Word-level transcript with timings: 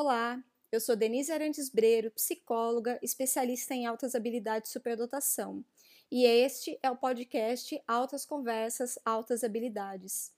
Olá, 0.00 0.40
eu 0.70 0.78
sou 0.80 0.94
Denise 0.94 1.32
Arantes 1.32 1.68
Breiro, 1.68 2.12
psicóloga, 2.12 3.00
especialista 3.02 3.74
em 3.74 3.84
altas 3.84 4.14
habilidades 4.14 4.70
e 4.70 4.72
superdotação. 4.72 5.64
E 6.08 6.24
este 6.24 6.78
é 6.84 6.88
o 6.88 6.96
podcast 6.96 7.82
Altas 7.84 8.24
Conversas, 8.24 8.96
Altas 9.04 9.42
Habilidades. 9.42 10.32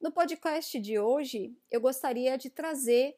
No 0.00 0.10
podcast 0.10 0.80
de 0.80 0.98
hoje, 0.98 1.54
eu 1.70 1.78
gostaria 1.78 2.38
de 2.38 2.48
trazer 2.48 3.14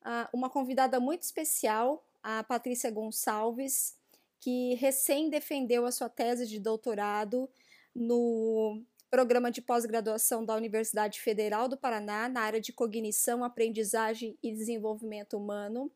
uh, 0.00 0.26
uma 0.32 0.48
convidada 0.48 0.98
muito 0.98 1.24
especial, 1.24 2.02
a 2.22 2.42
Patrícia 2.42 2.90
Gonçalves, 2.90 3.98
que 4.40 4.72
recém 4.76 5.28
defendeu 5.28 5.84
a 5.84 5.92
sua 5.92 6.08
tese 6.08 6.46
de 6.46 6.58
doutorado 6.58 7.50
no 7.94 8.82
programa 9.14 9.48
de 9.48 9.62
pós-graduação 9.62 10.44
da 10.44 10.56
Universidade 10.56 11.20
Federal 11.20 11.68
do 11.68 11.76
Paraná 11.76 12.28
na 12.28 12.40
área 12.40 12.60
de 12.60 12.72
cognição, 12.72 13.44
aprendizagem 13.44 14.36
e 14.42 14.50
desenvolvimento 14.50 15.36
humano, 15.36 15.88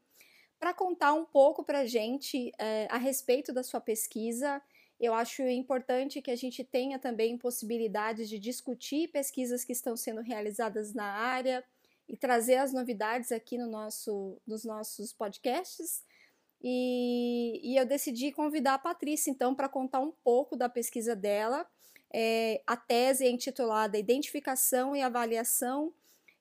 para 0.57 0.73
contar 0.73 1.15
um 1.15 1.25
pouco 1.25 1.65
para 1.65 1.81
a 1.81 1.85
gente 1.85 2.53
é, 2.61 2.87
a 2.89 2.97
respeito 2.97 3.53
da 3.53 3.65
sua 3.65 3.81
pesquisa. 3.81 4.63
Eu 5.01 5.15
acho 5.15 5.43
importante 5.43 6.23
que 6.23 6.31
a 6.31 6.37
gente 6.37 6.63
tenha 6.63 6.97
também 6.97 7.37
possibilidades 7.37 8.29
de 8.29 8.39
discutir 8.39 9.09
pesquisas 9.09 9.65
que 9.65 9.73
estão 9.73 9.97
sendo 9.97 10.21
realizadas 10.21 10.95
na 10.95 11.07
área 11.07 11.65
e 12.09 12.17
trazer 12.17 12.59
as 12.59 12.73
novidades 12.73 13.33
aqui 13.33 13.59
no 13.59 13.67
nosso, 13.67 14.41
nos 14.47 14.65
nossos 14.65 15.13
podcasts. 15.13 16.05
E, 16.63 17.61
e 17.65 17.77
eu 17.77 17.85
decidi 17.85 18.31
convidar 18.31 18.75
a 18.75 18.79
Patrícia, 18.79 19.29
então, 19.29 19.57
para 19.57 19.69
contar 19.69 19.99
um 19.99 20.13
pouco 20.23 20.55
da 20.57 20.69
pesquisa 20.69 21.17
dela 21.17 21.69
é, 22.13 22.63
a 22.67 22.77
tese 22.77 23.25
é 23.25 23.31
intitulada 23.31 23.99
Identificação 23.99 24.97
e 24.97 25.03
Avaliação 25.03 25.93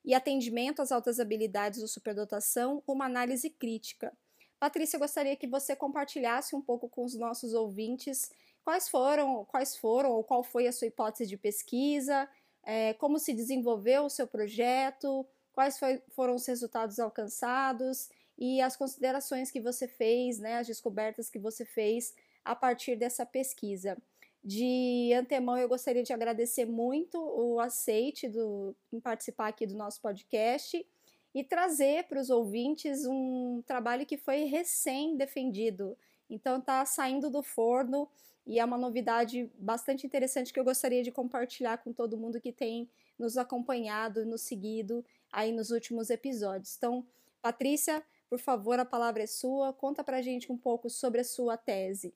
e 0.04 0.14
Atendimento 0.14 0.80
às 0.80 0.90
Altas 0.90 1.20
Habilidades 1.20 1.80
do 1.80 1.88
Superdotação, 1.88 2.82
uma 2.86 3.04
análise 3.04 3.50
crítica. 3.50 4.12
Patrícia, 4.58 4.98
gostaria 4.98 5.36
que 5.36 5.46
você 5.46 5.76
compartilhasse 5.76 6.56
um 6.56 6.62
pouco 6.62 6.88
com 6.88 7.04
os 7.04 7.14
nossos 7.14 7.54
ouvintes 7.54 8.30
quais 8.64 8.88
foram, 8.88 9.44
quais 9.44 9.76
foram 9.76 10.10
ou 10.10 10.24
qual 10.24 10.42
foi 10.42 10.66
a 10.66 10.72
sua 10.72 10.88
hipótese 10.88 11.26
de 11.26 11.36
pesquisa, 11.36 12.28
é, 12.64 12.92
como 12.94 13.18
se 13.18 13.32
desenvolveu 13.32 14.04
o 14.04 14.10
seu 14.10 14.26
projeto, 14.26 15.26
quais 15.52 15.78
foi, 15.78 16.02
foram 16.10 16.34
os 16.34 16.46
resultados 16.46 16.98
alcançados 16.98 18.08
e 18.36 18.60
as 18.60 18.76
considerações 18.76 19.50
que 19.50 19.60
você 19.60 19.88
fez, 19.88 20.38
né, 20.38 20.58
as 20.58 20.66
descobertas 20.66 21.30
que 21.30 21.38
você 21.38 21.64
fez 21.64 22.14
a 22.44 22.54
partir 22.54 22.96
dessa 22.96 23.24
pesquisa. 23.24 23.96
De 24.42 25.12
antemão, 25.14 25.58
eu 25.58 25.68
gostaria 25.68 26.02
de 26.02 26.12
agradecer 26.12 26.64
muito 26.64 27.18
o 27.18 27.60
aceite 27.60 28.28
do, 28.28 28.74
em 28.92 29.00
participar 29.00 29.48
aqui 29.48 29.66
do 29.66 29.74
nosso 29.74 30.00
podcast 30.00 30.86
e 31.34 31.44
trazer 31.44 32.04
para 32.04 32.20
os 32.20 32.30
ouvintes 32.30 33.04
um 33.04 33.62
trabalho 33.66 34.06
que 34.06 34.16
foi 34.16 34.44
recém-defendido. 34.44 35.96
Então, 36.30 36.58
está 36.58 36.84
saindo 36.84 37.30
do 37.30 37.42
forno 37.42 38.08
e 38.46 38.58
é 38.58 38.64
uma 38.64 38.78
novidade 38.78 39.50
bastante 39.58 40.06
interessante 40.06 40.52
que 40.52 40.58
eu 40.58 40.64
gostaria 40.64 41.02
de 41.02 41.12
compartilhar 41.12 41.78
com 41.78 41.92
todo 41.92 42.16
mundo 42.16 42.40
que 42.40 42.52
tem 42.52 42.88
nos 43.18 43.36
acompanhado, 43.36 44.24
nos 44.24 44.42
seguido 44.42 45.04
aí 45.30 45.52
nos 45.52 45.70
últimos 45.70 46.08
episódios. 46.08 46.74
Então, 46.76 47.04
Patrícia, 47.42 48.02
por 48.28 48.38
favor, 48.38 48.78
a 48.78 48.84
palavra 48.84 49.22
é 49.22 49.26
sua. 49.26 49.72
Conta 49.72 50.02
para 50.02 50.22
gente 50.22 50.50
um 50.50 50.56
pouco 50.56 50.88
sobre 50.88 51.20
a 51.20 51.24
sua 51.24 51.56
tese. 51.56 52.14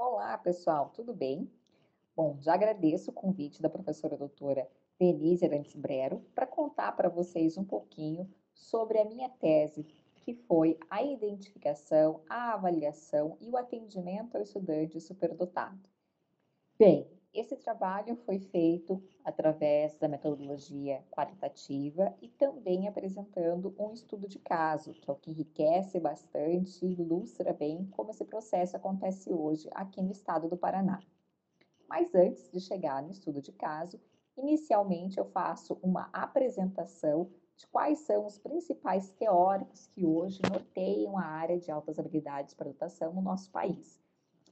Olá, 0.00 0.38
pessoal, 0.38 0.90
tudo 0.94 1.12
bem? 1.12 1.50
Bom, 2.14 2.36
já 2.40 2.54
agradeço 2.54 3.10
o 3.10 3.12
convite 3.12 3.60
da 3.60 3.68
professora 3.68 4.16
doutora 4.16 4.70
Denise 4.96 5.44
Arantes 5.44 5.74
Brero 5.74 6.20
para 6.36 6.46
contar 6.46 6.92
para 6.92 7.08
vocês 7.08 7.58
um 7.58 7.64
pouquinho 7.64 8.32
sobre 8.54 9.00
a 9.00 9.04
minha 9.04 9.28
tese, 9.28 9.82
que 10.14 10.34
foi 10.34 10.78
a 10.88 11.02
identificação, 11.02 12.22
a 12.28 12.52
avaliação 12.54 13.36
e 13.40 13.50
o 13.50 13.56
atendimento 13.56 14.36
ao 14.36 14.42
estudante 14.44 15.00
superdotado. 15.00 15.80
Bem, 16.78 17.10
esse 17.38 17.54
trabalho 17.56 18.16
foi 18.16 18.40
feito 18.40 19.00
através 19.24 19.94
da 19.96 20.08
metodologia 20.08 21.04
qualitativa 21.08 22.12
e 22.20 22.28
também 22.28 22.88
apresentando 22.88 23.72
um 23.78 23.92
estudo 23.92 24.26
de 24.26 24.40
caso, 24.40 24.92
que 24.92 25.08
é 25.08 25.12
o 25.12 25.16
que 25.16 25.30
enriquece 25.30 26.00
bastante 26.00 26.84
e 26.84 26.94
ilustra 26.94 27.52
bem 27.52 27.86
como 27.92 28.10
esse 28.10 28.24
processo 28.24 28.76
acontece 28.76 29.32
hoje 29.32 29.68
aqui 29.72 30.02
no 30.02 30.10
estado 30.10 30.48
do 30.48 30.56
Paraná. 30.56 31.00
Mas 31.88 32.12
antes 32.12 32.50
de 32.50 32.58
chegar 32.58 33.02
no 33.02 33.12
estudo 33.12 33.40
de 33.40 33.52
caso, 33.52 34.00
inicialmente 34.36 35.18
eu 35.18 35.24
faço 35.24 35.78
uma 35.80 36.08
apresentação 36.12 37.30
de 37.56 37.68
quais 37.68 38.00
são 38.00 38.26
os 38.26 38.36
principais 38.36 39.10
teóricos 39.12 39.86
que 39.86 40.04
hoje 40.04 40.40
norteiam 40.50 41.16
a 41.16 41.24
área 41.24 41.58
de 41.58 41.70
altas 41.70 41.98
habilidades 41.98 42.54
para 42.54 42.68
dotação 42.68 43.12
no 43.12 43.22
nosso 43.22 43.50
país. 43.52 44.00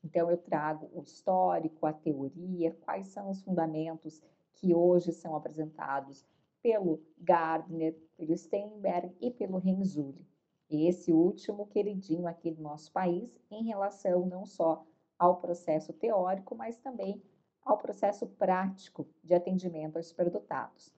Então, 0.06 0.30
eu 0.30 0.36
trago 0.36 0.88
o 0.94 1.02
histórico, 1.02 1.84
a 1.84 1.92
teoria, 1.92 2.70
quais 2.82 3.08
são 3.08 3.28
os 3.28 3.42
fundamentos 3.42 4.22
que 4.54 4.72
hoje 4.72 5.12
são 5.12 5.34
apresentados 5.34 6.24
pelo 6.62 7.02
Gardner, 7.18 7.92
pelo 8.16 8.36
Steinberg 8.36 9.12
e 9.20 9.32
pelo 9.32 9.58
Renzulli. 9.58 10.24
Esse 10.70 11.12
último 11.12 11.66
queridinho 11.66 12.28
aqui 12.28 12.52
do 12.52 12.62
nosso 12.62 12.92
país 12.92 13.36
em 13.50 13.64
relação 13.64 14.26
não 14.26 14.46
só 14.46 14.86
ao 15.18 15.40
processo 15.40 15.92
teórico, 15.92 16.54
mas 16.54 16.78
também 16.78 17.20
ao 17.60 17.76
processo 17.76 18.28
prático 18.28 19.08
de 19.24 19.34
atendimento 19.34 19.96
aos 19.96 20.06
superdotados. 20.06 20.94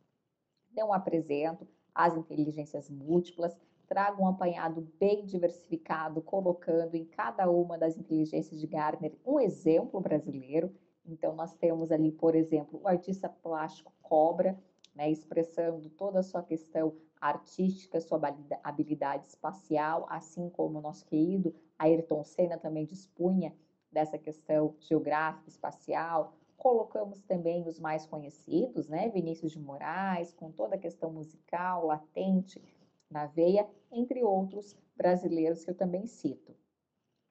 Então, 0.70 0.92
apresento 0.92 1.66
as 1.94 2.14
inteligências 2.14 2.90
múltiplas, 2.90 3.58
trago 3.88 4.22
um 4.22 4.28
apanhado 4.28 4.86
bem 5.00 5.24
diversificado, 5.24 6.20
colocando 6.20 6.94
em 6.94 7.06
cada 7.06 7.50
uma 7.50 7.78
das 7.78 7.96
inteligências 7.96 8.60
de 8.60 8.66
Gardner 8.66 9.14
um 9.24 9.40
exemplo 9.40 10.00
brasileiro. 10.00 10.70
Então, 11.06 11.34
nós 11.34 11.54
temos 11.54 11.90
ali, 11.90 12.12
por 12.12 12.34
exemplo, 12.34 12.80
o 12.82 12.86
artista 12.86 13.28
plástico 13.28 13.92
Cobra, 14.02 14.58
né, 14.94 15.10
expressando 15.10 15.88
toda 15.90 16.20
a 16.20 16.22
sua 16.22 16.42
questão 16.42 16.94
artística, 17.20 18.00
sua 18.00 18.20
habilidade 18.62 19.26
espacial, 19.26 20.06
assim 20.08 20.48
como 20.50 20.78
o 20.78 20.82
nosso 20.82 21.04
querido 21.06 21.54
Ayrton 21.78 22.22
Senna 22.24 22.58
também 22.58 22.84
dispunha 22.84 23.54
dessa 23.90 24.18
questão 24.18 24.74
geográfica, 24.80 25.48
espacial. 25.48 26.34
Colocamos 26.56 27.22
também 27.22 27.66
os 27.66 27.78
mais 27.78 28.06
conhecidos, 28.06 28.88
né? 28.88 29.08
Vinícius 29.08 29.52
de 29.52 29.58
Moraes, 29.58 30.32
com 30.34 30.50
toda 30.50 30.74
a 30.74 30.78
questão 30.78 31.10
musical 31.10 31.86
latente 31.86 32.62
na 33.10 33.26
veia, 33.26 33.68
entre 33.90 34.22
outros 34.22 34.76
brasileiros 34.96 35.64
que 35.64 35.70
eu 35.70 35.74
também 35.74 36.06
cito. 36.06 36.54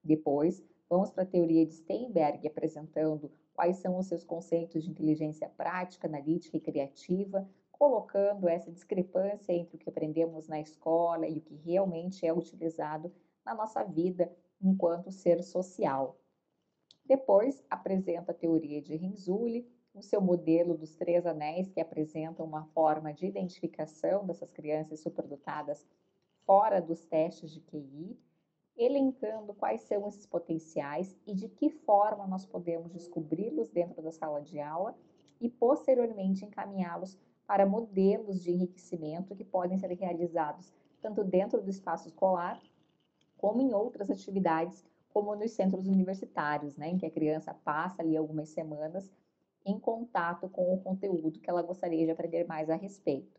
Depois, 0.04 0.64
vamos 0.90 1.12
para 1.12 1.24
a 1.24 1.28
teoria 1.28 1.66
de 1.66 1.74
Steinberg, 1.74 2.48
apresentando 2.48 3.32
quais 3.54 3.78
são 3.78 3.98
os 3.98 4.08
seus 4.08 4.24
conceitos 4.24 4.84
de 4.84 4.90
inteligência 4.90 5.50
prática, 5.50 6.08
analítica 6.08 6.58
e 6.58 6.62
criativa, 6.62 7.48
colocando 7.72 8.48
essa 8.48 8.72
discrepância 8.72 9.54
entre 9.54 9.76
o 9.76 9.80
que 9.80 9.90
aprendemos 9.90 10.48
na 10.48 10.60
escola 10.60 11.28
e 11.28 11.38
o 11.38 11.42
que 11.42 11.56
realmente 11.56 12.26
é 12.26 12.34
utilizado 12.34 13.12
na 13.46 13.54
nossa 13.54 13.84
vida 13.84 14.32
enquanto 14.62 15.12
ser 15.12 15.44
social. 15.44 16.20
Depois, 17.06 17.64
apresenta 17.70 18.32
a 18.32 18.36
teoria 18.36 18.82
de 18.82 18.96
Renzulli, 18.96 19.70
o 19.98 20.02
seu 20.02 20.22
modelo 20.22 20.78
dos 20.78 20.96
três 20.96 21.26
anéis, 21.26 21.70
que 21.70 21.82
apresenta 21.82 22.44
uma 22.44 22.66
forma 22.66 23.12
de 23.12 23.26
identificação 23.26 24.26
dessas 24.26 24.52
crianças 24.52 25.00
superdotadas 25.00 25.86
fora 26.46 26.80
dos 26.80 27.04
testes 27.04 27.52
de 27.52 27.60
QI, 27.62 28.18
elencando 28.78 29.54
quais 29.56 29.82
são 29.82 30.08
esses 30.08 30.26
potenciais 30.26 31.18
e 31.26 31.34
de 31.34 31.50
que 31.50 31.70
forma 31.70 32.28
nós 32.28 32.46
podemos 32.46 32.92
descobri-los 32.92 33.70
dentro 33.70 34.02
da 34.02 34.12
sala 34.12 34.40
de 34.40 34.60
aula 34.60 34.96
e 35.42 35.50
posteriormente 35.50 36.46
encaminhá-los 36.46 37.18
para 37.48 37.66
modelos 37.66 38.44
de 38.44 38.52
enriquecimento 38.52 39.36
que 39.36 39.44
podem 39.44 39.78
ser 39.78 39.92
realizados 39.94 40.72
tanto 41.02 41.24
dentro 41.24 41.62
do 41.62 41.70
espaço 41.70 42.08
escolar 42.08 42.62
como 43.38 43.62
em 43.62 43.74
outras 43.74 44.10
atividades, 44.10 44.86
como 45.10 45.36
nos 45.36 45.52
centros 45.52 45.88
universitários, 45.88 46.76
né, 46.76 46.90
em 46.90 46.98
que 46.98 47.06
a 47.06 47.12
criança 47.12 47.54
passa 47.54 48.02
ali 48.02 48.16
algumas 48.16 48.50
semanas 48.50 49.12
em 49.68 49.78
contato 49.78 50.48
com 50.48 50.74
o 50.74 50.82
conteúdo 50.82 51.40
que 51.42 51.50
ela 51.50 51.62
gostaria 51.62 52.06
de 52.06 52.12
aprender 52.12 52.48
mais 52.48 52.70
a 52.70 52.76
respeito. 52.76 53.38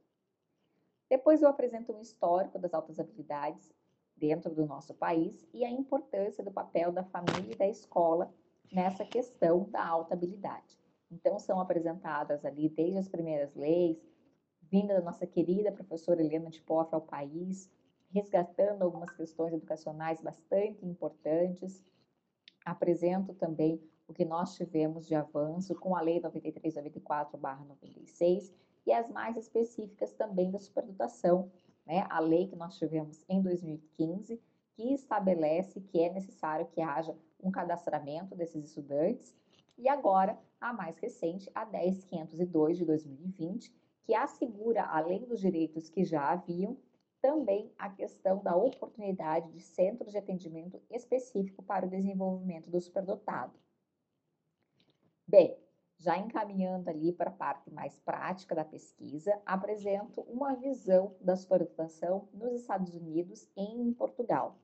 Depois 1.09 1.41
eu 1.41 1.49
apresento 1.49 1.93
um 1.93 2.03
histórico 2.03 2.59
das 2.59 2.75
altas 2.75 3.01
habilidades 3.01 3.73
dentro 4.15 4.55
do 4.55 4.67
nosso 4.67 4.93
país 4.95 5.49
e 5.55 5.65
a 5.65 5.71
importância 5.71 6.45
do 6.45 6.53
papel 6.53 6.93
da 6.93 7.03
família 7.03 7.55
e 7.55 7.57
da 7.57 7.67
escola 7.67 8.31
nessa 8.71 9.07
questão 9.07 9.65
da 9.71 9.83
alta 9.83 10.13
habilidade. 10.13 10.79
Então 11.11 11.39
são 11.39 11.59
apresentadas 11.61 12.45
ali 12.45 12.69
desde 12.69 12.99
as 12.99 13.09
primeiras 13.09 13.55
leis, 13.55 13.99
vinda 14.61 14.95
da 14.95 15.01
nossa 15.01 15.27
querida 15.27 15.73
professora 15.73 16.21
Helena 16.21 16.51
de 16.51 16.61
Poff 16.61 16.95
ao 16.95 17.01
país, 17.01 17.71
resgatando 18.11 18.83
algumas 18.83 19.11
questões 19.13 19.55
educacionais 19.55 20.21
bastante 20.21 20.85
importantes. 20.85 21.83
Apresento 22.67 23.33
também 23.33 23.81
o 24.09 24.15
que 24.15 24.25
nós 24.25 24.55
tivemos 24.55 25.07
de 25.07 25.15
avanço 25.15 25.75
com 25.75 25.95
a 25.95 26.01
Lei 26.01 26.19
9394-96 26.23 28.51
e 28.87 28.93
as 28.93 29.11
mais 29.11 29.37
específicas 29.37 30.15
também 30.15 30.51
da 30.51 30.59
superdotação, 30.59 31.53
né, 31.87 32.07
a 32.09 32.21
lei 32.21 32.49
que 32.49 32.57
nós 32.57 32.79
tivemos 32.79 33.23
em 33.29 33.43
2015, 33.43 34.41
que 34.73 34.95
estabelece 34.95 35.79
que 35.81 36.01
é 36.01 36.11
necessário 36.11 36.67
que 36.69 36.81
haja 36.81 37.15
um 37.43 37.51
cadastramento 37.51 38.35
desses 38.35 38.65
estudantes, 38.65 39.37
e 39.77 39.87
agora 39.89 40.39
a 40.59 40.73
mais 40.73 40.97
recente, 40.99 41.51
a 41.55 41.63
10502 41.65 42.79
de 42.79 42.87
2020, 42.87 43.71
que 44.05 44.15
assegura, 44.15 44.85
além 44.85 45.27
dos 45.27 45.41
direitos 45.41 45.91
que 45.91 46.03
já 46.03 46.33
haviam, 46.33 46.79
também 47.21 47.71
a 47.79 47.91
questão 47.91 48.43
da 48.43 48.57
oportunidade 48.57 49.53
de 49.53 49.61
centros 49.61 50.13
de 50.13 50.19
atendimento 50.19 50.81
específico 50.91 51.63
para 51.63 51.85
o 51.87 51.91
desenvolvimento 51.91 52.71
do 52.71 52.81
superdotado. 52.81 53.53
Bem, 55.29 55.59
já 55.99 56.17
encaminhando 56.17 56.89
ali 56.89 57.13
para 57.13 57.29
a 57.29 57.35
parte 57.35 57.71
mais 57.71 57.99
prática 57.99 58.55
da 58.55 58.65
pesquisa, 58.65 59.39
apresento 59.45 60.23
uma 60.23 60.55
visão 60.55 61.15
da 61.21 61.37
superdotação 61.37 62.27
nos 62.33 62.55
Estados 62.55 62.95
Unidos 62.95 63.47
e 63.55 63.63
em 63.63 63.93
Portugal. 63.93 64.57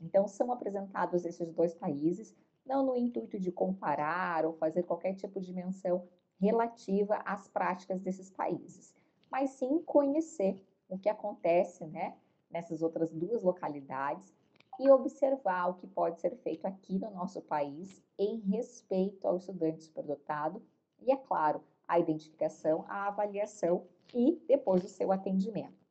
Então, 0.00 0.28
são 0.28 0.52
apresentados 0.52 1.24
esses 1.24 1.52
dois 1.52 1.74
países, 1.74 2.36
não 2.64 2.86
no 2.86 2.96
intuito 2.96 3.40
de 3.40 3.50
comparar 3.50 4.46
ou 4.46 4.52
fazer 4.52 4.84
qualquer 4.84 5.14
tipo 5.16 5.40
de 5.40 5.52
menção 5.52 6.06
relativa 6.38 7.16
às 7.24 7.48
práticas 7.48 8.00
desses 8.00 8.30
países, 8.30 8.94
mas 9.28 9.50
sim 9.50 9.82
conhecer 9.82 10.64
o 10.88 10.96
que 10.96 11.08
acontece 11.08 11.84
né, 11.84 12.16
nessas 12.48 12.80
outras 12.80 13.12
duas 13.12 13.42
localidades 13.42 14.35
e 14.78 14.90
observar 14.90 15.68
o 15.68 15.74
que 15.74 15.86
pode 15.86 16.20
ser 16.20 16.36
feito 16.36 16.66
aqui 16.66 16.98
no 16.98 17.10
nosso 17.10 17.40
país 17.42 18.02
em 18.18 18.38
respeito 18.40 19.26
ao 19.26 19.36
estudante 19.36 19.84
superdotado 19.84 20.62
e, 21.00 21.10
é 21.10 21.16
claro, 21.16 21.62
a 21.86 21.98
identificação, 21.98 22.84
a 22.88 23.06
avaliação 23.08 23.86
e 24.14 24.42
depois 24.46 24.84
o 24.84 24.88
seu 24.88 25.12
atendimento. 25.12 25.86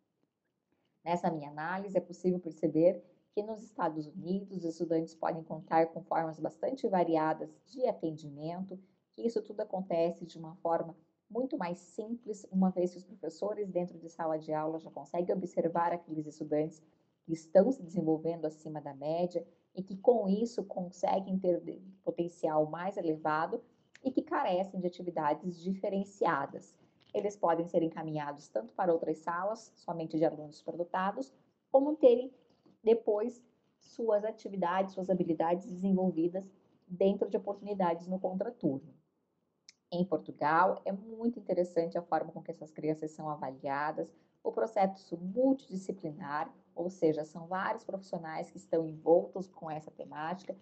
Nessa 1.03 1.29
minha 1.29 1.49
análise, 1.49 1.97
é 1.97 2.01
possível 2.01 2.39
perceber 2.39 3.03
que 3.31 3.43
nos 3.43 3.61
Estados 3.61 4.07
Unidos 4.07 4.57
os 4.57 4.63
estudantes 4.63 5.13
podem 5.13 5.43
contar 5.43 5.87
com 5.87 6.01
formas 6.01 6.39
bastante 6.39 6.87
variadas 6.87 7.49
de 7.65 7.85
atendimento, 7.85 8.79
que 9.13 9.21
isso 9.21 9.41
tudo 9.41 9.61
acontece 9.61 10.25
de 10.25 10.37
uma 10.37 10.55
forma 10.55 10.95
muito 11.29 11.57
mais 11.57 11.79
simples, 11.79 12.45
uma 12.51 12.69
vez 12.69 12.91
que 12.91 12.97
os 12.97 13.03
professores 13.03 13.69
dentro 13.69 13.97
de 13.97 14.09
sala 14.09 14.37
de 14.37 14.53
aula 14.53 14.79
já 14.79 14.89
conseguem 14.89 15.35
observar 15.35 15.91
aqueles 15.91 16.25
estudantes 16.25 16.81
que 17.25 17.33
estão 17.33 17.71
se 17.71 17.81
desenvolvendo 17.81 18.45
acima 18.45 18.79
da 18.79 18.93
média 18.93 19.45
e 19.73 19.83
que 19.83 19.97
com 19.97 20.29
isso 20.29 20.63
conseguem 20.63 21.37
ter 21.37 21.61
potencial 22.03 22.65
mais 22.67 22.95
elevado 22.97 23.61
e 24.03 24.11
que 24.11 24.21
carecem 24.21 24.79
de 24.79 24.87
atividades 24.87 25.59
diferenciadas. 25.59 26.77
Eles 27.13 27.35
podem 27.35 27.67
ser 27.67 27.81
encaminhados 27.81 28.47
tanto 28.47 28.73
para 28.73 28.93
outras 28.93 29.17
salas, 29.17 29.73
somente 29.75 30.17
de 30.17 30.25
alunos 30.25 30.57
superdotados, 30.57 31.33
como 31.71 31.95
terem 31.95 32.31
depois 32.83 33.43
suas 33.79 34.23
atividades, 34.23 34.93
suas 34.93 35.09
habilidades 35.09 35.65
desenvolvidas 35.65 36.47
dentro 36.87 37.29
de 37.29 37.37
oportunidades 37.37 38.07
no 38.07 38.19
contraturno. 38.19 38.93
Em 39.91 40.03
Portugal, 40.05 40.81
é 40.85 40.91
muito 40.91 41.39
interessante 41.39 41.97
a 41.97 42.01
forma 42.01 42.31
com 42.31 42.41
que 42.41 42.51
essas 42.51 42.71
crianças 42.71 43.11
são 43.11 43.29
avaliadas, 43.29 44.13
o 44.45 44.51
processo 44.51 45.17
multidisciplinar, 45.17 46.53
ou 46.75 46.89
seja, 46.89 47.25
são 47.25 47.47
vários 47.47 47.83
profissionais 47.83 48.49
que 48.51 48.57
estão 48.57 48.85
envoltos 48.85 49.49
com 49.49 49.69
essa 49.71 49.89
temática 49.89 50.55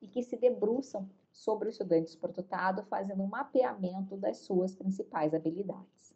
e 0.00 0.06
que 0.06 0.22
se 0.22 0.36
debruçam 0.36 1.08
sobre 1.32 1.68
o 1.68 1.70
estudante 1.70 2.10
superdotado, 2.10 2.82
fazendo 2.84 3.22
um 3.22 3.26
mapeamento 3.26 4.16
das 4.16 4.38
suas 4.38 4.74
principais 4.74 5.32
habilidades. 5.32 6.14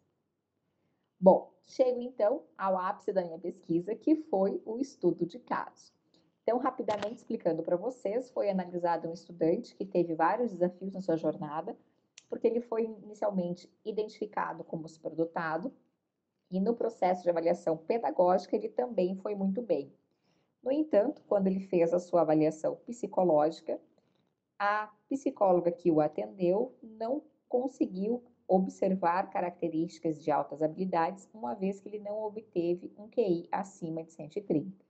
Bom, 1.19 1.51
chego 1.65 1.99
então 2.01 2.43
ao 2.57 2.77
ápice 2.77 3.11
da 3.11 3.23
minha 3.23 3.39
pesquisa, 3.39 3.95
que 3.95 4.15
foi 4.15 4.61
o 4.65 4.77
estudo 4.77 5.25
de 5.25 5.39
caso. 5.39 5.93
Então, 6.43 6.59
rapidamente 6.59 7.15
explicando 7.15 7.63
para 7.63 7.75
vocês, 7.75 8.29
foi 8.29 8.51
analisado 8.51 9.07
um 9.07 9.13
estudante 9.13 9.73
que 9.75 9.85
teve 9.85 10.13
vários 10.13 10.51
desafios 10.51 10.93
na 10.93 11.01
sua 11.01 11.17
jornada, 11.17 11.75
porque 12.29 12.45
ele 12.45 12.61
foi 12.61 12.83
inicialmente 12.83 13.67
identificado 13.83 14.63
como 14.63 14.87
superdotado 14.87 15.73
e 16.49 16.59
no 16.59 16.75
processo 16.75 17.23
de 17.23 17.29
avaliação 17.29 17.77
pedagógica 17.77 18.55
ele 18.55 18.69
também 18.69 19.15
foi 19.15 19.35
muito 19.35 19.61
bem. 19.61 19.91
No 20.61 20.71
entanto, 20.71 21.21
quando 21.27 21.47
ele 21.47 21.59
fez 21.59 21.93
a 21.93 21.99
sua 21.99 22.21
avaliação 22.21 22.75
psicológica, 22.77 23.79
a 24.57 24.91
psicóloga 25.09 25.71
que 25.71 25.91
o 25.91 26.01
atendeu 26.01 26.75
não 26.81 27.21
conseguiu 27.47 28.23
observar 28.47 29.29
características 29.29 30.23
de 30.23 30.31
altas 30.31 30.61
habilidades, 30.61 31.29
uma 31.33 31.53
vez 31.53 31.79
que 31.79 31.89
ele 31.89 31.99
não 31.99 32.23
obteve 32.23 32.93
um 32.97 33.07
QI 33.07 33.47
acima 33.51 34.03
de 34.03 34.11
130. 34.11 34.85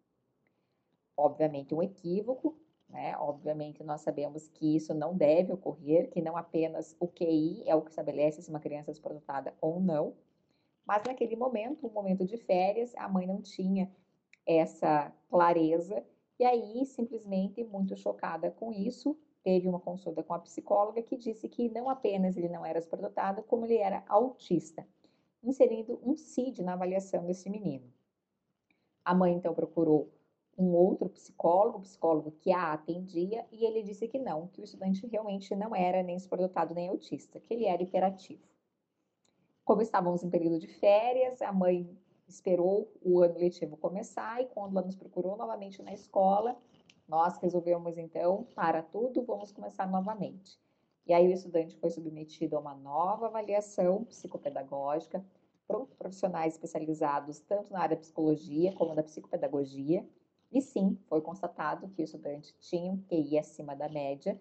Obviamente, 1.17 1.73
um 1.73 1.81
equívoco, 1.81 2.57
né? 2.89 3.17
Obviamente, 3.17 3.83
nós 3.83 4.01
sabemos 4.01 4.47
que 4.47 4.75
isso 4.75 4.93
não 4.93 5.15
deve 5.15 5.53
ocorrer, 5.53 6.09
que 6.09 6.21
não 6.21 6.37
apenas 6.37 6.95
o 6.99 7.07
QI 7.07 7.63
é 7.65 7.73
o 7.75 7.81
que 7.81 7.89
estabelece 7.89 8.41
se 8.41 8.49
uma 8.49 8.59
criança 8.59 8.91
é 8.91 8.93
desprodutada 8.93 9.53
ou 9.61 9.79
não, 9.79 10.15
mas 10.85 11.03
naquele 11.05 11.35
momento, 11.35 11.87
um 11.87 11.91
momento 11.91 12.25
de 12.25 12.37
férias, 12.37 12.93
a 12.95 13.07
mãe 13.07 13.25
não 13.25 13.41
tinha 13.41 13.91
essa 14.45 15.11
clareza 15.29 16.03
e 16.37 16.43
aí, 16.43 16.85
simplesmente, 16.85 17.63
muito 17.63 17.95
chocada 17.95 18.51
com 18.51 18.71
isso, 18.71 19.17
teve 19.41 19.69
uma 19.69 19.79
consulta 19.79 20.21
com 20.21 20.33
a 20.33 20.39
psicóloga 20.39 21.01
que 21.01 21.15
disse 21.15 21.47
que 21.47 21.69
não 21.69 21.89
apenas 21.89 22.35
ele 22.35 22.49
não 22.49 22.65
era 22.65 22.81
superdotado, 22.81 23.43
como 23.43 23.65
ele 23.65 23.77
era 23.77 24.03
autista, 24.07 24.85
inserindo 25.41 25.99
um 26.03 26.15
CID 26.15 26.61
na 26.61 26.73
avaliação 26.73 27.25
desse 27.25 27.49
menino. 27.49 27.91
A 29.03 29.13
mãe 29.13 29.33
então 29.33 29.53
procurou 29.53 30.11
um 30.57 30.73
outro 30.73 31.09
psicólogo, 31.09 31.81
psicólogo 31.81 32.31
que 32.31 32.51
a 32.51 32.73
atendia, 32.73 33.45
e 33.51 33.65
ele 33.65 33.83
disse 33.83 34.07
que 34.07 34.17
não, 34.17 34.47
que 34.47 34.59
o 34.59 34.63
estudante 34.63 35.05
realmente 35.07 35.55
não 35.55 35.75
era 35.75 36.01
nem 36.01 36.17
superdotado 36.19 36.73
nem 36.73 36.89
autista, 36.89 37.39
que 37.39 37.53
ele 37.53 37.65
era 37.65 37.83
hiperativo. 37.83 38.43
Como 39.65 39.81
estávamos 39.81 40.23
em 40.23 40.29
período 40.29 40.59
de 40.59 40.67
férias, 40.67 41.41
a 41.41 41.51
mãe 41.51 41.89
esperou 42.27 42.87
o 43.01 43.23
ano 43.23 43.39
letivo 43.39 43.75
começar 43.75 44.39
e 44.39 44.45
quando 44.45 44.77
ela 44.77 44.85
nos 44.85 44.95
procurou 44.95 45.35
novamente 45.35 45.81
na 45.81 45.91
escola, 45.91 46.55
nós 47.07 47.39
resolvemos 47.39 47.97
então, 47.97 48.47
para 48.53 48.83
tudo, 48.83 49.23
vamos 49.23 49.51
começar 49.51 49.87
novamente. 49.87 50.59
E 51.07 51.13
aí 51.13 51.27
o 51.27 51.31
estudante 51.31 51.75
foi 51.77 51.89
submetido 51.89 52.55
a 52.55 52.59
uma 52.59 52.75
nova 52.75 53.25
avaliação 53.25 54.03
psicopedagógica 54.03 55.25
por 55.67 55.87
profissionais 55.97 56.53
especializados 56.53 57.39
tanto 57.39 57.73
na 57.73 57.79
área 57.79 57.95
da 57.95 58.01
psicologia 58.01 58.71
como 58.73 58.93
da 58.93 59.01
psicopedagogia, 59.01 60.07
e 60.51 60.61
sim, 60.61 60.95
foi 61.07 61.21
constatado 61.21 61.89
que 61.89 62.03
o 62.03 62.05
estudante 62.05 62.55
tinha 62.59 62.91
um 62.91 63.01
QI 63.01 63.39
acima 63.39 63.75
da 63.75 63.89
média 63.89 64.39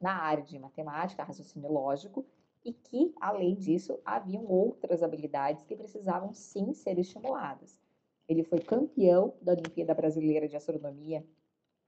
na 0.00 0.16
área 0.16 0.42
de 0.42 0.58
matemática, 0.58 1.22
raciocínio 1.22 1.70
lógico, 1.70 2.26
e 2.66 2.72
que, 2.72 3.14
além 3.20 3.54
disso, 3.54 4.00
haviam 4.04 4.44
outras 4.44 5.00
habilidades 5.00 5.64
que 5.64 5.76
precisavam 5.76 6.34
sim 6.34 6.72
ser 6.72 6.98
estimuladas. 6.98 7.78
Ele 8.28 8.42
foi 8.42 8.58
campeão 8.58 9.34
da 9.40 9.52
Olimpíada 9.52 9.94
Brasileira 9.94 10.48
de 10.48 10.56
Astronomia, 10.56 11.24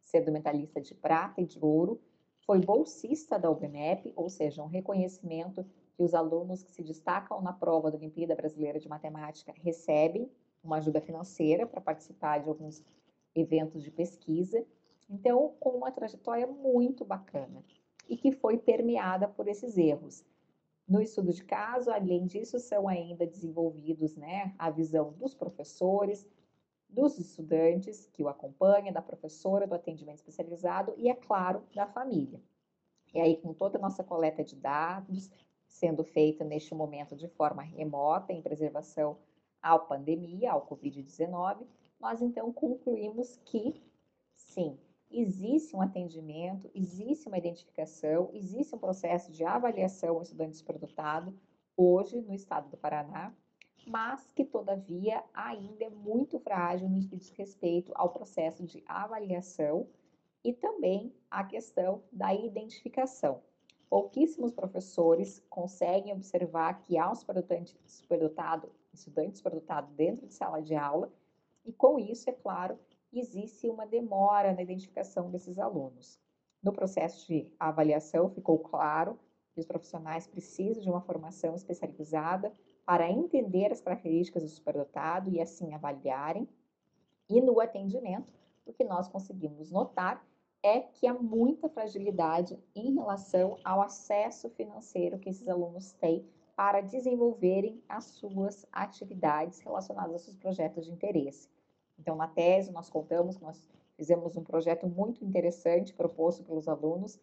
sendo 0.01 0.31
medalhista 0.31 0.81
de 0.81 0.95
prata 0.95 1.41
e 1.41 1.47
de 1.47 1.59
ouro, 1.61 2.01
foi 2.47 2.61
bolsista 2.61 3.37
da 3.37 3.51
UBMEP, 3.51 4.13
ou 4.15 4.31
seja, 4.31 4.63
um 4.63 4.69
reconhecimento 4.69 5.67
que 5.97 6.03
os 6.05 6.15
alunos 6.15 6.63
que 6.63 6.71
se 6.71 6.85
destacam 6.85 7.43
na 7.43 7.53
prova 7.53 7.91
da 7.91 7.99
Olimpíada 7.99 8.37
Brasileira 8.37 8.79
de 8.79 8.89
Matemática 8.89 9.53
recebem 9.57 10.31
uma 10.63 10.77
ajuda 10.77 11.01
financeira 11.01 11.67
para 11.67 11.81
participar 11.81 12.39
de 12.39 12.49
alguns 12.49 12.85
eventos 13.35 13.83
de 13.83 13.91
pesquisa. 13.91 14.65
Então, 15.11 15.57
com 15.59 15.71
uma 15.71 15.91
trajetória 15.91 16.47
muito 16.47 17.05
bacana 17.05 17.65
e 18.09 18.17
que 18.17 18.31
foi 18.31 18.57
permeada 18.57 19.27
por 19.27 19.49
esses 19.49 19.77
erros. 19.77 20.25
No 20.89 21.03
estudo 21.03 21.33
de 21.33 21.45
caso, 21.45 21.91
além 21.91 22.25
disso, 22.25 22.59
são 22.59 22.89
ainda 22.89 23.27
desenvolvidos 23.27 24.17
né, 24.17 24.55
a 24.59 24.71
visão 24.71 25.13
dos 25.13 25.35
professores, 25.35 26.27
dos 26.89 27.19
estudantes 27.19 28.09
que 28.09 28.23
o 28.23 28.29
acompanham, 28.29 28.93
da 28.93 29.03
professora, 29.03 29.67
do 29.67 29.75
atendimento 29.75 30.17
especializado 30.17 30.95
e, 30.97 31.11
é 31.11 31.15
claro, 31.15 31.63
da 31.75 31.87
família. 31.87 32.41
E 33.13 33.21
aí, 33.21 33.37
com 33.37 33.53
toda 33.53 33.77
a 33.77 33.81
nossa 33.81 34.03
coleta 34.03 34.43
de 34.43 34.57
dados 34.57 35.31
sendo 35.69 36.03
feita 36.03 36.45
neste 36.45 36.75
momento 36.75 37.15
de 37.15 37.29
forma 37.29 37.63
remota, 37.63 38.33
em 38.33 38.41
preservação 38.41 39.19
à 39.61 39.79
pandemia, 39.79 40.53
ao 40.53 40.67
Covid-19, 40.67 41.67
nós 42.01 42.23
então 42.23 42.51
concluímos 42.53 43.37
que, 43.45 43.83
sim, 44.35 44.79
existe 45.11 45.75
um 45.75 45.81
atendimento, 45.81 46.71
existe 46.75 47.29
uma 47.29 47.39
identificação, 47.39 48.31
existe 48.33 48.75
um 48.75 48.79
processo 48.79 49.33
de 49.33 49.45
avaliação 49.45 50.17
ao 50.17 50.23
estudante 50.23 50.57
superdotado 50.57 51.35
hoje 51.77 52.21
no 52.21 52.35
estado 52.35 52.69
do 52.69 52.77
Paraná, 52.77 53.33
mas 53.87 54.31
que 54.33 54.45
todavia 54.45 55.25
ainda 55.33 55.85
é 55.85 55.91
muito 55.91 56.39
frágil 56.39 56.89
no 56.89 57.01
que 57.01 57.17
diz 57.17 57.31
respeito 57.31 57.93
ao 57.95 58.11
processo 58.11 58.65
de 58.65 58.83
avaliação 58.87 59.89
e 60.45 60.53
também 60.53 61.13
a 61.31 61.45
questão 61.45 62.03
da 62.13 62.35
identificação. 62.35 63.41
Pouquíssimos 63.89 64.53
professores 64.53 65.43
conseguem 65.49 66.13
observar 66.13 66.83
que 66.83 66.99
há 66.99 67.11
um 67.11 67.15
superdotado, 67.15 68.71
estudante 68.93 69.39
superdotado 69.39 69.91
dentro 69.95 70.27
de 70.27 70.35
sala 70.35 70.61
de 70.61 70.75
aula 70.75 71.11
E 71.65 71.73
com 71.73 71.99
isso, 71.99 72.29
é 72.29 72.33
claro, 72.33 72.79
existe 73.13 73.69
uma 73.69 73.87
demora 73.87 74.53
na 74.53 74.63
identificação 74.63 75.31
desses 75.31 75.59
alunos. 75.59 76.21
No 76.63 76.73
processo 76.73 77.27
de 77.27 77.51
avaliação, 77.59 78.31
ficou 78.31 78.59
claro 78.59 79.19
que 79.53 79.61
os 79.61 79.67
profissionais 79.67 80.27
precisam 80.27 80.83
de 80.83 80.91
uma 80.91 81.01
formação 81.01 81.55
especializada 81.55 82.53
para 82.85 83.11
entender 83.11 83.73
as 83.73 83.81
características 83.81 84.43
do 84.43 84.49
superdotado 84.49 85.31
e 85.31 85.41
assim 85.41 85.75
avaliarem. 85.75 86.49
E 87.29 87.41
no 87.41 87.61
atendimento, 87.61 88.33
o 88.65 88.73
que 88.73 88.85
nós 88.85 89.09
conseguimos 89.09 89.71
notar 89.71 90.25
é 90.63 90.81
que 90.81 91.07
há 91.07 91.15
muita 91.15 91.69
fragilidade 91.69 92.59
em 92.75 92.95
relação 92.95 93.59
ao 93.65 93.81
acesso 93.81 94.51
financeiro 94.51 95.19
que 95.19 95.29
esses 95.29 95.47
alunos 95.49 95.93
têm 95.93 96.27
para 96.57 96.81
desenvolverem 96.81 97.81
as 97.89 98.05
suas 98.05 98.67
atividades 98.73 99.61
relacionadas 99.61 100.13
aos 100.13 100.23
seus 100.23 100.37
projetos 100.37 100.87
de 100.87 100.91
interesse. 100.91 101.49
Então, 101.99 102.17
na 102.17 102.29
tese, 102.29 102.71
nós 102.71 102.89
contamos 102.89 103.39
nós 103.39 103.69
fizemos 103.97 104.37
um 104.37 104.45
projeto 104.45 104.87
muito 104.87 105.25
interessante 105.25 105.93
proposto 105.93 106.45
pelos 106.45 106.69
alunos, 106.69 107.19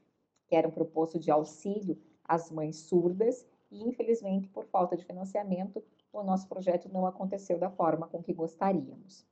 que 0.47 0.55
era 0.55 0.67
um 0.67 0.71
proposto 0.71 1.17
de 1.17 1.31
auxílio 1.31 1.97
às 2.23 2.51
mães 2.51 2.77
surdas, 2.77 3.47
e 3.71 3.87
infelizmente, 3.87 4.47
por 4.49 4.65
falta 4.65 4.95
de 4.95 5.05
financiamento, 5.05 5.83
o 6.11 6.23
nosso 6.23 6.47
projeto 6.47 6.89
não 6.89 7.05
aconteceu 7.05 7.57
da 7.57 7.69
forma 7.69 8.07
com 8.07 8.21
que 8.21 8.33
gostaríamos. 8.33 9.25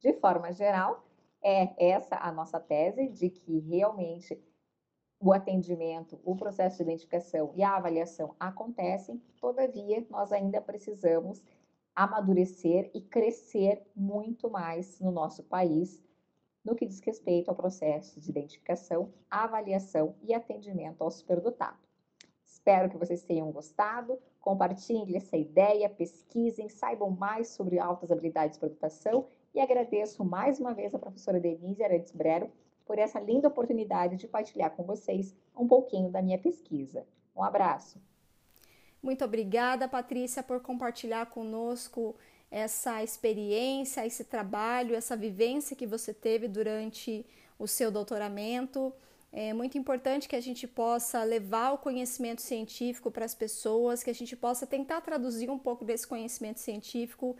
De 0.00 0.12
forma 0.14 0.52
geral, 0.52 1.04
é 1.42 1.92
essa 1.92 2.16
a 2.16 2.32
nossa 2.32 2.58
tese 2.58 3.08
de 3.08 3.30
que 3.30 3.58
realmente 3.58 4.42
o 5.20 5.32
atendimento, 5.32 6.20
o 6.24 6.36
processo 6.36 6.78
de 6.78 6.82
identificação 6.82 7.52
e 7.54 7.62
a 7.62 7.76
avaliação 7.76 8.34
acontecem, 8.38 9.22
todavia, 9.40 10.06
nós 10.10 10.32
ainda 10.32 10.60
precisamos 10.60 11.42
amadurecer 11.94 12.90
e 12.94 13.00
crescer 13.00 13.82
muito 13.94 14.50
mais 14.50 14.98
no 15.00 15.10
nosso 15.10 15.42
país 15.44 16.02
no 16.64 16.74
que 16.74 16.86
diz 16.86 17.00
respeito 17.00 17.50
ao 17.50 17.54
processo 17.54 18.18
de 18.18 18.30
identificação, 18.30 19.12
avaliação 19.30 20.14
e 20.22 20.32
atendimento 20.32 21.02
ao 21.02 21.10
superdotado. 21.10 21.76
Espero 22.44 22.88
que 22.88 22.96
vocês 22.96 23.22
tenham 23.22 23.52
gostado. 23.52 24.18
Compartilhem 24.40 25.16
essa 25.16 25.36
ideia, 25.36 25.88
pesquisem, 25.88 26.68
saibam 26.68 27.10
mais 27.10 27.48
sobre 27.48 27.78
altas 27.78 28.10
habilidades 28.10 28.52
de 28.52 28.54
superdotação 28.54 29.26
e 29.54 29.60
agradeço 29.60 30.24
mais 30.24 30.58
uma 30.58 30.72
vez 30.72 30.94
a 30.94 30.98
professora 30.98 31.38
Denise 31.38 31.84
Arantes 31.84 32.12
Brero 32.12 32.50
por 32.86 32.98
essa 32.98 33.20
linda 33.20 33.48
oportunidade 33.48 34.16
de 34.16 34.26
partilhar 34.26 34.70
com 34.74 34.82
vocês 34.82 35.34
um 35.56 35.66
pouquinho 35.66 36.10
da 36.10 36.22
minha 36.22 36.38
pesquisa. 36.38 37.06
Um 37.36 37.42
abraço. 37.42 38.00
Muito 39.04 39.22
obrigada, 39.22 39.86
Patrícia, 39.86 40.42
por 40.42 40.60
compartilhar 40.60 41.26
conosco 41.26 42.16
essa 42.50 43.02
experiência, 43.04 44.06
esse 44.06 44.24
trabalho, 44.24 44.94
essa 44.94 45.14
vivência 45.14 45.76
que 45.76 45.86
você 45.86 46.14
teve 46.14 46.48
durante 46.48 47.26
o 47.58 47.68
seu 47.68 47.90
doutoramento. 47.90 48.94
É 49.30 49.52
muito 49.52 49.76
importante 49.76 50.26
que 50.26 50.34
a 50.34 50.40
gente 50.40 50.66
possa 50.66 51.22
levar 51.22 51.72
o 51.72 51.78
conhecimento 51.86 52.40
científico 52.40 53.10
para 53.10 53.26
as 53.26 53.34
pessoas, 53.34 54.02
que 54.02 54.08
a 54.08 54.14
gente 54.14 54.34
possa 54.34 54.66
tentar 54.66 55.02
traduzir 55.02 55.50
um 55.50 55.58
pouco 55.58 55.84
desse 55.84 56.06
conhecimento 56.06 56.60
científico 56.60 57.36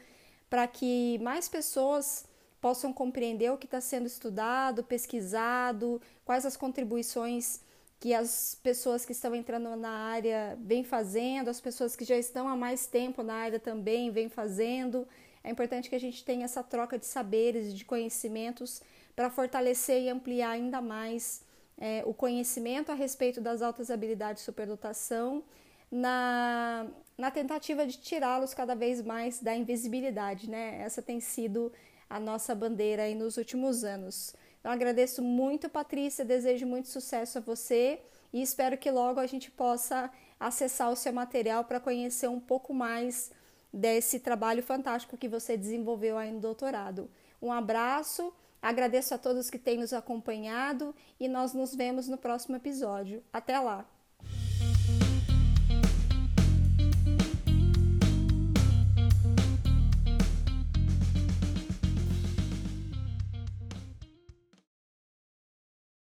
para 0.50 0.66
que 0.66 1.18
mais 1.22 1.48
pessoas 1.48 2.26
possam 2.60 2.92
compreender 2.92 3.50
o 3.50 3.56
que 3.56 3.64
está 3.64 3.80
sendo 3.80 4.06
estudado, 4.06 4.84
pesquisado, 4.84 5.98
quais 6.26 6.44
as 6.44 6.58
contribuições 6.58 7.63
que 8.04 8.12
as 8.12 8.54
pessoas 8.62 9.06
que 9.06 9.12
estão 9.12 9.34
entrando 9.34 9.74
na 9.76 9.88
área 9.88 10.58
vêm 10.60 10.84
fazendo, 10.84 11.48
as 11.48 11.58
pessoas 11.58 11.96
que 11.96 12.04
já 12.04 12.18
estão 12.18 12.46
há 12.46 12.54
mais 12.54 12.86
tempo 12.86 13.22
na 13.22 13.32
área 13.32 13.58
também 13.58 14.10
vêm 14.10 14.28
fazendo. 14.28 15.08
É 15.42 15.50
importante 15.50 15.88
que 15.88 15.94
a 15.94 15.98
gente 15.98 16.22
tenha 16.22 16.44
essa 16.44 16.62
troca 16.62 16.98
de 16.98 17.06
saberes 17.06 17.68
e 17.68 17.72
de 17.72 17.82
conhecimentos 17.82 18.82
para 19.16 19.30
fortalecer 19.30 20.02
e 20.02 20.10
ampliar 20.10 20.50
ainda 20.50 20.82
mais 20.82 21.46
é, 21.78 22.02
o 22.04 22.12
conhecimento 22.12 22.92
a 22.92 22.94
respeito 22.94 23.40
das 23.40 23.62
altas 23.62 23.90
habilidades 23.90 24.42
de 24.42 24.44
superdotação 24.44 25.42
na, 25.90 26.86
na 27.16 27.30
tentativa 27.30 27.86
de 27.86 27.96
tirá-los 27.96 28.52
cada 28.52 28.74
vez 28.74 29.00
mais 29.00 29.40
da 29.40 29.56
invisibilidade, 29.56 30.50
né? 30.50 30.78
Essa 30.82 31.00
tem 31.00 31.20
sido 31.20 31.72
a 32.10 32.20
nossa 32.20 32.54
bandeira 32.54 33.04
aí 33.04 33.14
nos 33.14 33.38
últimos 33.38 33.82
anos. 33.82 34.36
Então 34.64 34.72
agradeço 34.72 35.20
muito, 35.20 35.68
Patrícia, 35.68 36.24
desejo 36.24 36.66
muito 36.66 36.88
sucesso 36.88 37.36
a 37.36 37.40
você 37.42 38.00
e 38.32 38.40
espero 38.40 38.78
que 38.78 38.90
logo 38.90 39.20
a 39.20 39.26
gente 39.26 39.50
possa 39.50 40.10
acessar 40.40 40.90
o 40.90 40.96
seu 40.96 41.12
material 41.12 41.66
para 41.66 41.78
conhecer 41.78 42.28
um 42.28 42.40
pouco 42.40 42.72
mais 42.72 43.30
desse 43.70 44.18
trabalho 44.20 44.62
fantástico 44.62 45.18
que 45.18 45.28
você 45.28 45.54
desenvolveu 45.54 46.16
aí 46.16 46.32
no 46.32 46.40
doutorado. 46.40 47.10
Um 47.42 47.52
abraço, 47.52 48.32
agradeço 48.62 49.12
a 49.12 49.18
todos 49.18 49.50
que 49.50 49.58
têm 49.58 49.76
nos 49.76 49.92
acompanhado 49.92 50.94
e 51.20 51.28
nós 51.28 51.52
nos 51.52 51.74
vemos 51.74 52.08
no 52.08 52.16
próximo 52.16 52.56
episódio. 52.56 53.22
Até 53.30 53.60
lá! 53.60 53.93